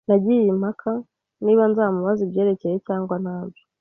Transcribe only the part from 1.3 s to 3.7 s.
niba nzamubaza ibyerekeye cyangwa ntabyo.